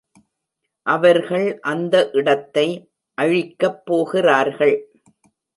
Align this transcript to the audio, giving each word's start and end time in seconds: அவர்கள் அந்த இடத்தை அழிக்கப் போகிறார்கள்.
அவர்கள் 0.85 1.59
அந்த 1.61 2.09
இடத்தை 2.11 2.65
அழிக்கப் 3.17 3.85
போகிறார்கள். 3.85 4.75